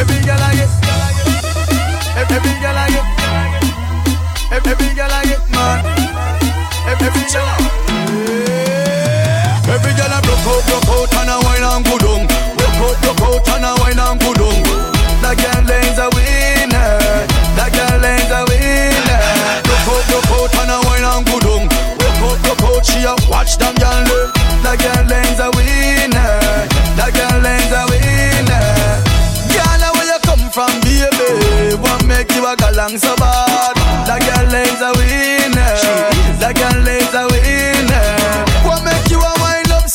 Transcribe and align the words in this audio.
Every 0.00 0.20
girl 0.24 0.40
I 0.40 0.54
get, 0.54 0.70
every 2.16 2.54
girl 2.62 2.78
I 2.78 2.88
get, 2.88 3.04
every 4.50 4.94
girl 4.96 5.12
I 5.12 5.24
get, 5.28 5.42
girl, 5.50 7.04
every 7.04 7.59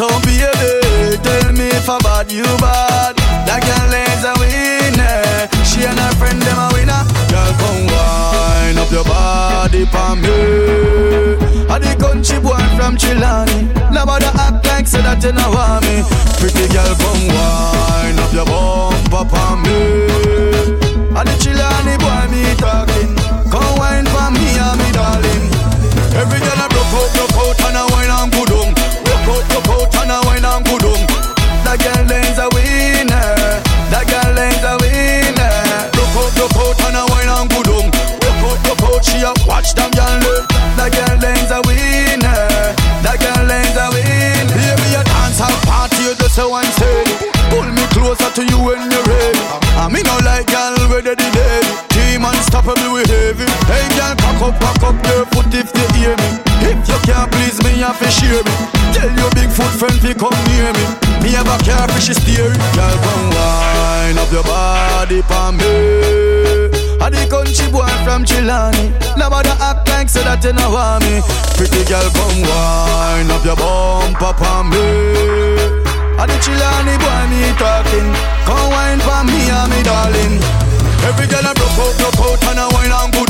so, 0.00 0.08
baby? 0.24 1.20
Tell 1.20 1.52
me 1.52 1.68
if 1.76 1.88
I 1.88 1.98
bad, 2.00 2.32
you 2.32 2.48
bad. 2.56 3.16
That 3.44 3.60
girl 3.68 3.92
is 3.92 4.24
a 4.24 4.32
winner. 4.40 5.44
She 5.60 5.84
and 5.84 6.00
her 6.00 6.12
friend 6.16 6.40
them 6.40 6.56
a 6.56 6.68
winner. 6.72 7.04
Girl, 7.28 7.52
come 7.60 7.84
wind 7.84 8.78
up 8.80 8.88
your 8.88 9.04
body 9.04 9.84
for 9.92 10.16
me. 10.16 10.40
I 11.68 11.76
the 11.76 11.92
country 12.00 12.40
boy 12.40 12.64
from 12.80 12.96
Chilani. 12.96 13.68
Nobody 13.92 14.24
act 14.40 14.64
like 14.64 14.86
say 14.88 15.02
that 15.04 15.20
you 15.20 15.36
know 15.36 15.52
want 15.52 15.84
me. 15.84 16.00
Pretty 16.40 16.64
girl, 16.72 16.96
come 16.96 17.28
wine 17.36 18.16
up 18.24 18.32
your 18.32 18.48
bumper 18.48 19.24
for 19.28 19.52
me. 19.60 19.76
I 21.12 21.20
the 21.28 21.34
Chilani 21.44 21.94
boy 22.00 22.24
me 22.32 22.42
talking. 22.56 23.12
Come 23.52 23.76
wine 23.76 24.08
for 24.08 24.32
me 24.32 24.59
up, 54.50 54.60
cock 54.60 54.82
up 54.82 55.06
your 55.06 55.24
foot 55.30 55.52
if 55.54 55.72
they 55.72 55.86
hear 55.98 56.14
me. 56.18 56.28
If 56.66 56.82
you 56.88 56.98
can't 57.06 57.30
please 57.30 57.58
me, 57.62 57.78
have 57.80 57.98
to 57.98 58.10
share 58.10 58.42
me. 58.42 58.54
Tell 58.92 59.10
your 59.14 59.30
big 59.32 59.50
foot 59.50 59.70
friend 59.78 59.96
to 60.02 60.14
come 60.14 60.36
near 60.50 60.72
me. 60.74 60.84
Me 61.22 61.30
have 61.38 61.46
a 61.46 61.56
car 61.62 61.86
for 61.88 62.00
she 62.00 62.14
steer. 62.14 62.50
Girl, 62.74 62.96
come 63.04 63.26
wine 63.30 64.18
up 64.18 64.30
your 64.32 64.42
body 64.44 65.22
for 65.22 65.52
me. 65.54 65.70
I 67.00 67.08
the 67.08 67.24
country 67.30 67.70
boy 67.70 67.88
from 68.04 68.24
Chilani. 68.24 68.92
Nobody 69.16 69.50
act 69.60 69.88
like 69.88 70.08
say 70.08 70.24
that 70.24 70.42
you 70.44 70.52
know 70.52 70.74
want 70.74 71.04
me. 71.06 71.22
Pretty 71.56 71.84
girl, 71.88 72.08
come 72.12 72.42
wine 72.44 73.30
up 73.30 73.44
your 73.44 73.56
bumper 73.56 74.34
for 74.36 74.62
me. 74.66 74.84
I 76.18 76.26
the 76.26 76.36
Chilani 76.42 76.94
boy 77.00 77.22
me 77.30 77.40
talking. 77.56 78.08
Come 78.44 78.68
wine 78.74 79.00
for 79.00 79.22
me 79.24 79.40
and 79.48 79.70
me 79.70 79.80
darling. 79.82 80.36
Every 81.08 81.26
girl 81.26 81.46
I 81.46 81.54
broke 81.56 81.80
out, 81.80 81.96
broke 81.96 82.20
out 82.20 82.44
and 82.52 82.60
a 82.60 82.66
wine 82.76 82.92
and 82.92 83.12
go 83.12 83.24
down. 83.24 83.29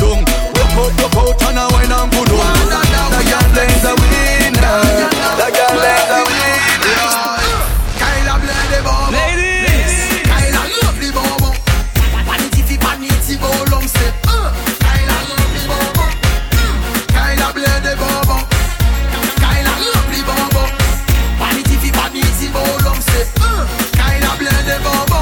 out, 1.31 1.43
and 1.47 1.57
a 1.57 1.63
wine 1.71 1.91
and. 1.91 2.11
That 2.11 3.23
girl 3.27 3.57
is 3.63 3.85
a 3.85 3.93
winner. 3.95 4.79
That 5.39 5.51
girl 5.55 5.79
is 5.79 6.11
a 6.11 6.21
winner. 6.27 6.61
Kyla 7.99 8.35
blende 8.41 8.79
bobo 8.83 9.11
Ladies. 9.11 9.95
Kyla 10.27 10.61
lovely 10.83 11.09
bobo 11.11 11.49
Vanity 12.27 12.61
fi 12.67 12.75
vanity 12.77 13.35
bolom 13.37 13.85
se 13.87 14.07
uh. 14.27 14.49
Kyla 14.83 15.17
lovely 15.29 15.63
bobo 15.69 16.05
Mm. 16.51 16.77
Kyla 17.15 17.47
blende 17.55 17.93
bobo 18.01 18.37
Kyla 19.43 19.73
lovely 19.93 20.21
bobo 20.27 20.63
Vanity 21.39 21.75
fi 21.81 21.89
vanity 21.91 22.47
bolom 22.55 22.99
se 23.01 23.21
uh. 23.39 23.63
Kyla 23.99 24.31
blende 24.39 24.75
bobo 24.85 25.19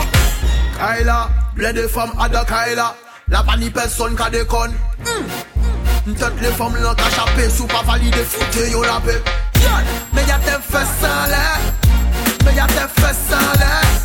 Kyla 0.78 1.18
blende 1.56 1.88
femme 1.90 2.14
ada 2.19 2.44
Kyla 2.46 2.96
La 3.30 3.44
pani 3.44 3.69
personne 3.69 4.16
ka 4.16 4.30
kon 4.48 4.72
mm. 5.06 5.28
Mtèt 6.09 6.42
le 6.42 6.50
fòm 6.58 6.74
lan 6.81 6.96
ka 6.97 7.09
chapè 7.14 7.46
Sou 7.53 7.68
pa 7.70 7.84
valide 7.86 8.24
foute 8.31 8.66
yo 8.72 8.81
la 8.81 8.97
pe 9.06 9.20
Yon, 9.62 9.94
me 10.16 10.25
yate 10.25 10.58
fè 10.72 10.84
san 10.97 11.22
lè 11.30 11.46
Me 12.46 12.58
yate 12.58 12.88
fè 12.97 13.14
san 13.28 13.50
lè 13.62 13.99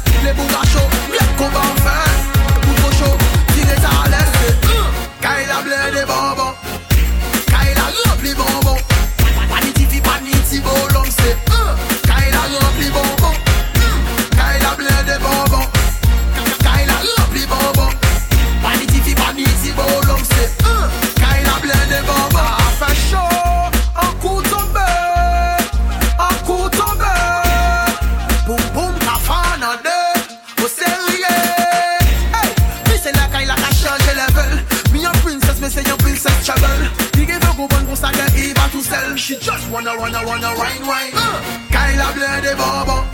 wanna 39.75 39.97
wanna 39.99 40.21
wanna 40.27 40.49
wine 40.59 40.87
wine 40.87 41.12
uh. 41.15 41.41
Kyla 41.71 42.12
bleu 42.15 42.41
des 42.43 42.55
bonbons 42.55 43.05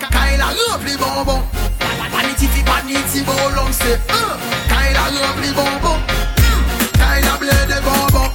Ka- 0.00 0.08
Kyla 0.10 0.46
rempli 0.70 0.96
bonbons 0.96 1.42
Vanity 2.12 2.46
fi 2.48 2.62
vanity 2.62 3.20
bolom 3.22 3.70
c'est 3.72 4.00
uh. 4.10 4.36
Kyla 4.68 5.04
rempli 5.22 5.52
bonbons 5.52 6.00
Mm. 6.38 6.98
Kyla 6.98 7.36
bleu 7.38 7.66
des 7.68 7.80
bonbons 7.86 8.30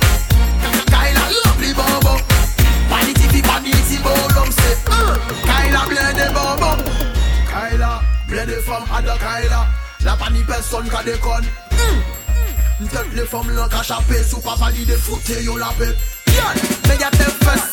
Kyla 0.87 1.23
rempli 1.45 1.73
bonbons 1.73 2.21
Vanity 2.89 3.27
fi 3.29 3.41
vanity 3.41 3.97
bolom 4.03 4.49
c'est 4.51 4.77
uh. 4.89 5.17
Kyla 5.45 5.81
bleu 5.87 6.13
des 6.15 6.33
bonbons 6.33 6.83
Kyla 7.49 8.01
des 8.45 8.61
femmes 8.61 8.85
à 8.95 9.01
de 9.01 9.07
Kyla 9.19 9.67
La 10.05 10.13
pani 10.15 10.41
personne 10.43 10.87
ka 10.89 11.03
déconne 11.03 11.45
mm. 11.71 12.87
Toutes 12.89 13.13
les 13.13 13.25
femmes 13.25 13.53
là 13.55 13.67
ka 13.69 13.83
chapé 13.83 14.23
Sous 14.23 14.39
pas 14.39 14.55
validé 14.55 14.95
foutez 14.95 15.43
yo 15.43 15.57
la 15.57 15.67
paix 15.77 15.93
Yeah. 16.31 16.53
Mais 16.91 16.97
y'a 16.97 17.09
tes 17.09 17.70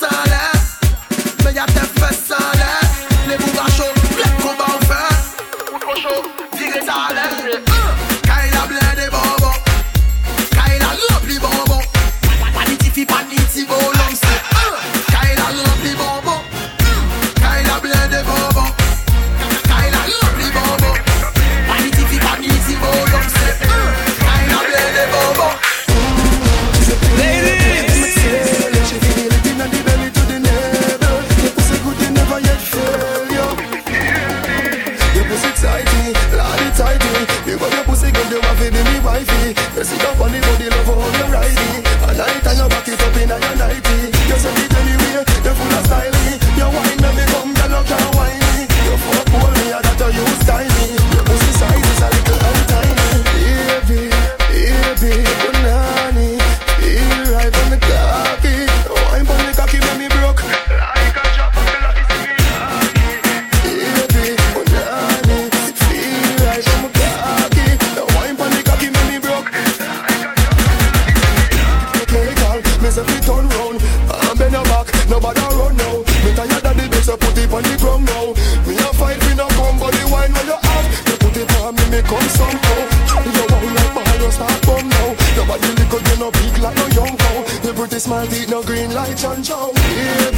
Pretty 87.99 88.11
smart, 88.11 88.49
no 88.49 88.63
green 88.63 88.95
light, 88.95 89.17
John 89.17 89.43
Chow 89.43 89.73
Baby, 89.73 90.38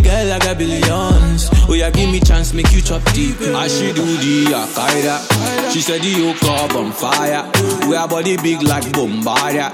girl, 0.00 0.32
I 0.32 0.38
got 0.38 0.58
billions. 0.58 1.48
Oh, 1.68 1.74
yeah, 1.74 1.90
give 1.90 2.10
me 2.10 2.20
chance, 2.20 2.52
make 2.52 2.70
you 2.72 2.80
chop 2.80 3.02
deep. 3.12 3.36
I 3.40 3.68
she 3.68 3.92
do 3.92 4.04
the 4.04 4.54
Akaida. 4.54 5.72
She 5.72 5.80
said 5.80 6.00
the 6.00 6.08
yoke 6.08 6.42
up 6.44 6.74
on 6.74 6.92
fire. 6.92 7.44
We 7.88 7.94
are 7.96 8.08
body 8.08 8.36
big 8.36 8.62
like 8.62 8.84
Bombardia. 8.90 9.70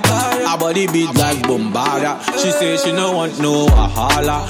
Our 0.47 0.59
body 0.59 0.87
big 0.87 1.15
like 1.17 1.39
Bombardia. 1.45 2.21
She 2.39 2.51
say 2.51 2.77
she 2.77 2.93
no 2.93 3.13
want 3.13 3.39
no 3.41 3.67
wahala. 3.67 4.49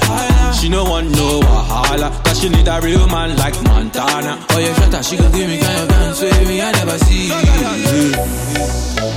She 0.60 0.68
no 0.68 0.84
want 0.84 1.10
no 1.10 1.40
wahala. 1.40 2.10
Cause 2.24 2.40
she 2.40 2.48
need 2.48 2.68
a 2.68 2.80
real 2.80 3.06
man 3.08 3.36
like 3.36 3.60
Montana. 3.62 4.44
Oh, 4.50 4.58
yeah, 4.58 4.74
shut 4.74 4.94
up, 4.94 5.04
she 5.04 5.16
gon' 5.16 5.32
give 5.32 5.48
me 5.48 5.58
kind 5.60 5.82
of 5.82 5.88
dance 5.88 6.31
me, 6.46 6.60
I 6.60 6.72
never 6.72 6.98
see. 6.98 7.28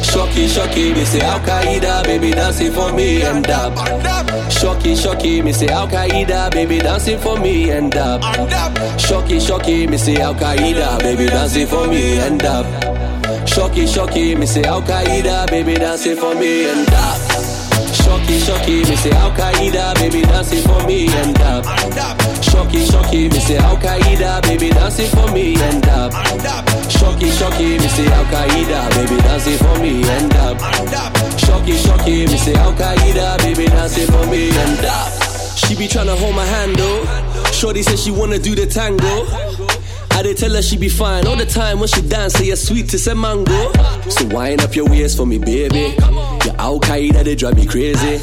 Shocky, 0.03 0.47
shocky, 0.47 0.93
me 0.93 1.03
say 1.05 1.19
Al 1.21 1.39
Qaeda, 1.41 2.03
baby 2.05 2.31
dancing 2.31 2.71
for 2.71 2.91
me 2.93 3.21
and 3.23 3.43
dab. 3.43 3.75
Shocky, 4.51 4.95
shocky, 4.95 5.41
me 5.41 5.51
say 5.51 5.67
Al 5.67 5.87
Qaeda, 5.87 6.51
baby 6.51 6.77
dancing 6.79 7.19
for 7.19 7.37
me 7.37 7.69
and 7.71 7.91
dab. 7.91 8.21
Shocky, 8.99 9.39
shocky, 9.39 9.87
me 9.87 9.97
say 9.97 10.15
Al 10.21 10.33
Qaeda, 10.35 10.99
baby 10.99 11.25
dancing 11.25 11.67
for 11.67 11.87
me 11.87 12.19
and 12.19 12.39
dab. 12.39 12.65
Shocky, 13.47 13.85
shocky, 13.87 14.35
me 14.35 14.45
say 14.45 14.63
Al 14.63 14.81
Qaeda, 14.81 15.47
baby 15.49 15.73
dancing 15.75 16.15
for 16.15 16.33
me 16.35 16.69
and 16.69 16.85
dab. 16.87 17.54
Shocky, 18.05 18.37
shocky, 18.39 18.77
me 18.85 18.95
say 18.95 19.09
Al 19.11 19.31
Qaeda, 19.31 19.95
baby 19.95 20.21
dancing 20.21 20.61
for 20.61 20.85
me 20.85 21.07
and 21.09 21.41
up. 21.41 21.65
Shocky, 22.43 22.85
shocky, 22.85 23.29
me 23.29 23.39
say 23.39 23.57
Al 23.57 23.77
Qaeda, 23.77 24.41
baby 24.43 24.69
dancing 24.69 25.09
for 25.09 25.31
me 25.31 25.55
and 25.55 25.85
up. 25.87 26.13
Shocky, 26.91 27.31
shocky, 27.31 27.79
me 27.79 27.87
say 27.87 28.05
Al 28.05 28.25
Qaeda, 28.25 28.89
baby 28.95 29.17
dancing 29.21 29.57
for 29.57 29.79
me 29.79 30.03
and 30.07 30.33
up. 30.35 30.59
Shocky, 31.39 31.75
shocky, 31.77 32.27
me 32.27 32.37
say 32.37 32.53
Al 32.53 32.73
Qaeda, 32.73 33.37
baby 33.39 33.65
dancing 33.65 34.07
for 34.07 34.25
me 34.27 34.49
and 34.49 34.77
dab. 34.81 35.11
She 35.57 35.75
be 35.75 35.87
tryna 35.87 36.15
hold 36.15 36.35
my 36.35 36.45
hand 36.45 36.75
though. 36.75 37.51
Shorty 37.51 37.81
said 37.81 37.97
she 37.97 38.11
wanna 38.11 38.37
do 38.37 38.53
the 38.53 38.67
tango. 38.67 39.25
I 40.15 40.21
did 40.23 40.37
tell 40.37 40.53
her 40.53 40.61
she 40.61 40.77
be 40.77 40.87
fine 40.87 41.27
all 41.27 41.35
the 41.35 41.45
time 41.45 41.79
when 41.79 41.89
she 41.89 42.01
dance, 42.01 42.33
say 42.35 42.45
you're 42.45 42.55
sweet 42.55 42.87
to 42.89 42.97
say 42.97 43.13
mango. 43.13 43.71
So 44.09 44.25
wind 44.27 44.61
up 44.61 44.73
your 44.73 44.87
waist 44.89 45.17
for 45.17 45.25
me, 45.25 45.37
baby. 45.37 45.93
Your 46.45 46.55
Al 46.57 46.79
Qaeda, 46.79 47.23
they 47.25 47.35
drive 47.35 47.57
me 47.57 47.65
crazy. 47.65 48.17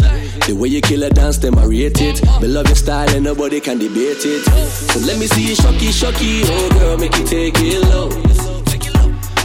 The 0.47 0.56
way 0.59 0.69
you 0.69 0.81
kill 0.81 1.03
a 1.03 1.11
dance, 1.11 1.37
them 1.37 1.59
I 1.59 1.65
rate 1.67 2.00
it. 2.00 2.23
Me 2.41 2.49
love 2.49 2.67
your 2.67 2.77
style 2.77 3.15
and 3.15 3.23
nobody 3.23 3.61
can 3.61 3.79
debate 3.79 4.25
it. 4.25 4.43
So 4.91 5.00
let 5.00 5.19
me 5.19 5.27
see 5.27 5.49
you 5.49 5.55
shocky, 5.55 5.93
shocky. 5.93 6.41
Oh 6.47 6.69
girl, 6.79 6.97
make 6.97 7.12
it 7.15 7.27
take 7.27 7.55
it 7.59 7.81
low. 7.93 8.09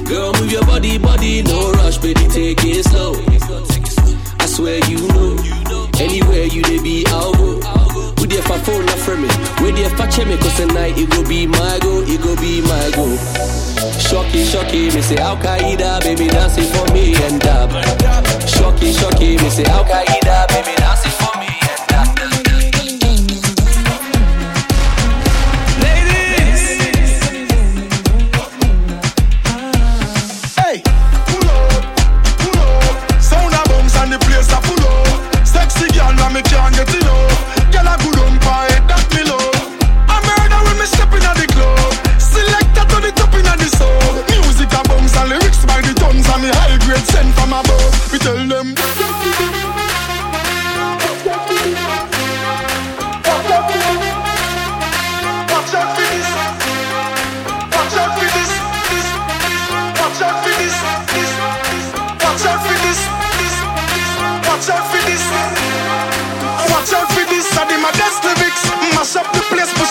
Girl, 0.05 0.31
move 0.39 0.49
your 0.49 0.65
body, 0.65 0.97
body, 0.97 1.44
no 1.44 1.73
rush, 1.73 1.97
baby, 1.97 2.25
take 2.29 2.63
it 2.63 2.85
slow. 2.85 3.13
I 4.39 4.45
swear 4.45 4.80
you 4.89 5.06
know. 5.09 5.35
Anywhere 5.99 6.45
you 6.45 6.61
they 6.61 6.81
be, 6.81 7.04
I'll 7.07 7.26
phone 8.68 8.86
not 8.86 9.00
from 9.00 9.21
me. 9.24 9.31
With 9.64 9.80
the 9.80 9.88
for 9.95 10.07
check 10.12 10.28
me, 10.28 10.36
cause 10.36 10.57
tonight 10.59 11.00
it 11.00 11.09
go 11.09 11.24
be 11.24 11.47
my 11.47 11.80
go, 11.80 12.04
it 12.04 12.19
go 12.19 12.36
be 12.36 12.59
my 12.59 12.92
go. 12.92 13.07
Shocky, 14.07 14.44
shocky, 14.44 14.92
me 14.92 15.02
say 15.02 15.18
Al 15.18 15.38
Qaeda, 15.38 16.04
baby 16.04 16.28
dancing 16.28 16.68
for 16.76 16.86
me 16.94 17.16
and 17.26 17.40
dab. 17.40 17.71
Shocky, 18.44 18.92
shocky, 18.92 19.38
me 19.40 19.50
say 19.50 19.64
Al 19.71 19.86
Qaeda, 19.86 20.47
baby 20.52 20.76
dancing 20.76 20.96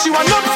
she 0.06 0.10
want 0.12 0.28
not 0.28 0.55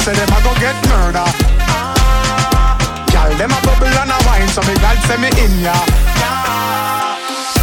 say 0.00 0.16
them 0.16 0.32
a 0.32 0.38
go 0.40 0.52
get 0.56 0.76
murder. 0.88 1.28
Ah. 1.68 3.04
Girl, 3.12 3.32
them 3.36 3.52
a 3.52 3.58
bubble 3.60 3.92
and 3.92 4.12
a 4.12 4.18
wine, 4.24 4.48
so 4.48 4.64
me 4.64 4.74
glad 4.80 4.96
say 5.04 5.20
me 5.20 5.28
in 5.44 5.54
ya. 5.60 5.76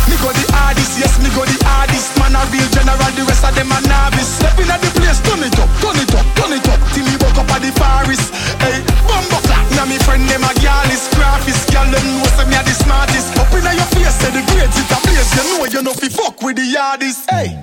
Me 0.05 0.15
go 0.21 0.29
the 0.31 0.45
hardest, 0.53 1.01
yes, 1.01 1.17
me 1.19 1.29
go 1.33 1.43
the 1.43 1.57
hardest. 1.65 2.13
Man 2.21 2.37
a 2.37 2.41
real 2.53 2.67
general, 2.69 3.11
the 3.17 3.23
rest 3.25 3.43
of 3.43 3.53
them 3.57 3.73
a 3.73 3.79
novice. 3.89 4.37
Step 4.37 4.53
in 4.61 4.69
at 4.69 4.79
the 4.81 4.89
place, 5.01 5.19
turn 5.25 5.41
it 5.41 5.57
up, 5.57 5.69
turn 5.81 5.97
it 5.97 6.13
up, 6.13 6.25
turn 6.37 6.53
it 6.53 6.67
up. 6.69 6.79
Till 6.93 7.05
me 7.09 7.15
woke 7.17 7.41
up 7.41 7.49
at 7.51 7.61
the 7.65 7.71
forest 7.73 8.29
Hey, 8.61 8.85
bumbo 9.09 9.41
clap, 9.49 9.65
now 9.73 9.89
me 9.89 9.97
friend 10.05 10.23
them 10.29 10.45
a 10.45 10.51
gyal 10.61 10.89
is 10.93 11.09
graphist. 11.17 11.73
Gyal 11.73 11.89
them 11.89 12.05
know 12.21 12.29
say 12.37 12.45
me 12.45 12.55
a 12.55 12.61
the 12.61 12.73
smartest. 12.77 13.33
Up 13.41 13.49
inna 13.49 13.73
your 13.73 13.89
face, 13.97 14.13
say 14.21 14.29
the 14.29 14.45
grades 14.53 14.77
it 14.77 14.91
a 14.93 14.97
place 15.01 15.29
You 15.33 15.43
know 15.49 15.65
you 15.65 15.81
know 15.81 15.93
fi 15.93 16.09
fuck 16.09 16.37
with 16.45 16.55
the 16.55 16.65
hardest 16.77 17.25
Hey 17.29 17.57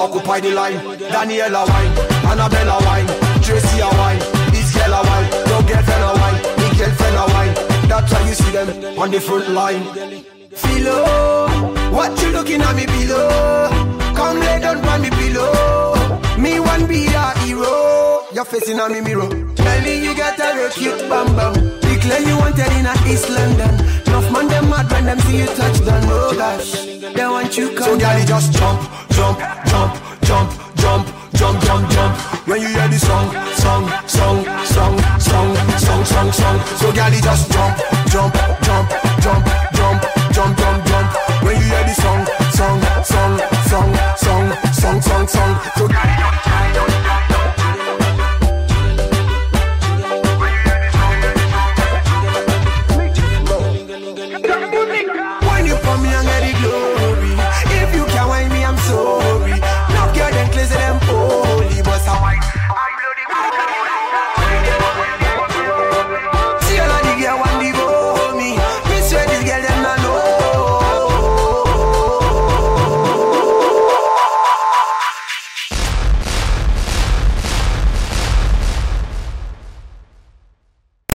occupy 0.00 0.40
the 0.40 0.50
line. 0.50 0.78
Daniela 1.12 1.62
wine, 1.68 1.92
Annabella 2.30 2.78
wine, 2.86 3.06
Tracy 3.42 3.80
a 3.80 3.88
wine, 4.00 4.18
this 4.50 4.74
girl 4.74 4.94
a 4.94 5.00
wine, 5.04 5.28
your 5.50 5.62
girlfriend 5.68 6.04
a 6.08 6.12
wine, 6.20 6.38
me 6.58 6.66
girlfriend 6.78 7.16
a 7.22 7.24
wine. 7.32 7.54
That's 7.88 8.12
why 8.12 8.28
you 8.28 8.34
see 8.34 8.50
them 8.50 8.98
on 8.98 9.10
the 9.10 9.20
front 9.20 9.48
line. 9.50 9.84
Philo, 10.52 11.04
oh, 11.06 11.90
what 11.92 12.20
you 12.22 12.30
looking 12.30 12.62
at 12.62 12.74
me 12.74 12.86
below? 12.86 13.68
Come 14.14 14.40
lay 14.40 14.60
down 14.60 14.84
on 14.84 15.02
me 15.02 15.10
pillow. 15.10 16.20
Me 16.38 16.58
one 16.58 16.86
be 16.86 17.06
a 17.06 17.38
hero. 17.40 18.24
You're 18.32 18.44
facing 18.44 18.80
on 18.80 18.92
me 18.92 19.00
mirror. 19.00 19.28
Tell 19.54 19.80
me 19.82 20.02
you 20.04 20.16
got 20.16 20.38
a 20.38 20.56
real 20.56 20.70
cute 20.70 21.08
bam 21.08 21.26
bam. 21.36 21.52
Declare 21.80 22.22
you 22.26 22.36
wanted 22.38 22.72
in 22.78 22.86
a 22.86 22.94
East 23.06 23.28
London. 23.28 23.99
Enough 24.10 24.32
man 24.32 24.48
them 24.48 24.68
mad 24.68 24.90
when 24.90 25.04
them 25.04 25.18
see 25.20 25.38
you 25.38 25.46
touch 25.46 25.78
gosh, 26.36 26.84
they 27.14 27.26
want 27.26 27.56
you 27.56 27.68
So 27.68 27.74
come 27.76 27.98
girl, 27.98 28.18
you 28.18 28.26
just 28.26 28.52
jump, 28.52 28.80
jump, 29.10 29.38
jump, 29.70 29.94
jump, 30.26 30.50
jump, 30.74 31.06
jump, 31.32 31.62
jump, 31.62 31.90
jump. 31.92 32.48
When 32.48 32.60
you 32.60 32.68
hear 32.74 32.88
the 32.88 32.98
song, 32.98 33.30
song, 33.54 33.86
song, 34.08 34.44
song, 34.66 34.98
song, 35.20 35.54
song, 35.78 36.04
song, 36.04 36.32
song. 36.32 36.58
So 36.80 36.92
you 37.14 37.22
just 37.22 37.52
jump, 37.52 37.78
jump, 38.10 38.34